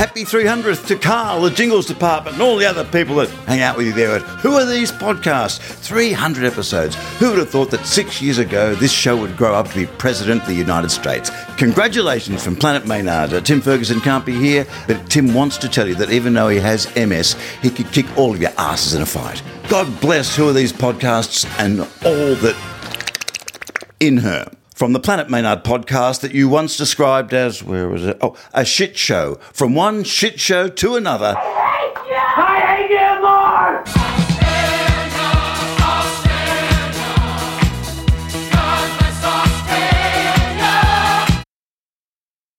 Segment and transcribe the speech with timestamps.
[0.00, 3.76] Happy 300th to Carl, the Jingles Department, and all the other people that hang out
[3.76, 5.58] with you there at Who Are These Podcasts?
[5.58, 6.96] 300 episodes.
[7.18, 9.86] Who would have thought that six years ago this show would grow up to be
[9.98, 11.30] President of the United States?
[11.58, 13.34] Congratulations from Planet Maynard.
[13.34, 16.48] Uh, Tim Ferguson can't be here, but Tim wants to tell you that even though
[16.48, 19.42] he has MS, he could kick all of your asses in a fight.
[19.68, 22.56] God bless Who Are These Podcasts and all that
[24.00, 24.50] in her.
[24.80, 28.16] From the Planet Maynard podcast that you once described as, where was it?
[28.22, 29.34] Oh, a shit show.
[29.52, 31.34] From one shit show to another.
[31.36, 32.99] I hate you more!